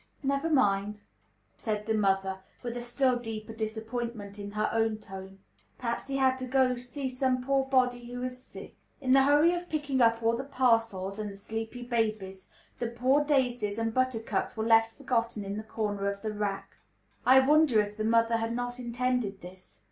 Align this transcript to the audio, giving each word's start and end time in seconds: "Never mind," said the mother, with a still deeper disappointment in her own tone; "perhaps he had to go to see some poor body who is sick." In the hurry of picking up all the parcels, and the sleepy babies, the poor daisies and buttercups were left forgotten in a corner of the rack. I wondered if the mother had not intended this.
"Never 0.23 0.49
mind," 0.49 1.01
said 1.55 1.85
the 1.85 1.93
mother, 1.93 2.39
with 2.63 2.75
a 2.75 2.81
still 2.81 3.19
deeper 3.19 3.53
disappointment 3.53 4.39
in 4.39 4.49
her 4.53 4.67
own 4.73 4.97
tone; 4.97 5.37
"perhaps 5.77 6.07
he 6.07 6.17
had 6.17 6.39
to 6.39 6.47
go 6.47 6.69
to 6.69 6.79
see 6.79 7.07
some 7.07 7.43
poor 7.43 7.65
body 7.65 8.05
who 8.11 8.23
is 8.23 8.43
sick." 8.43 8.75
In 8.99 9.13
the 9.13 9.21
hurry 9.21 9.53
of 9.53 9.69
picking 9.69 10.01
up 10.01 10.23
all 10.23 10.35
the 10.35 10.43
parcels, 10.43 11.19
and 11.19 11.29
the 11.31 11.37
sleepy 11.37 11.83
babies, 11.83 12.49
the 12.79 12.87
poor 12.87 13.23
daisies 13.23 13.77
and 13.77 13.93
buttercups 13.93 14.57
were 14.57 14.65
left 14.65 14.97
forgotten 14.97 15.45
in 15.45 15.59
a 15.59 15.63
corner 15.63 16.09
of 16.11 16.23
the 16.23 16.33
rack. 16.33 16.77
I 17.23 17.39
wondered 17.41 17.85
if 17.87 17.95
the 17.95 18.03
mother 18.03 18.37
had 18.37 18.55
not 18.55 18.79
intended 18.79 19.41
this. 19.41 19.79